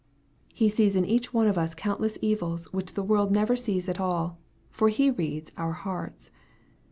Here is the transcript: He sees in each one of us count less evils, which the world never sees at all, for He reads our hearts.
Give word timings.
He 0.51 0.67
sees 0.67 0.95
in 0.95 1.05
each 1.05 1.31
one 1.31 1.45
of 1.45 1.59
us 1.59 1.75
count 1.75 2.01
less 2.01 2.17
evils, 2.23 2.65
which 2.73 2.95
the 2.95 3.03
world 3.03 3.31
never 3.31 3.55
sees 3.55 3.87
at 3.87 3.99
all, 3.99 4.39
for 4.71 4.89
He 4.89 5.11
reads 5.11 5.51
our 5.57 5.73
hearts. 5.73 6.31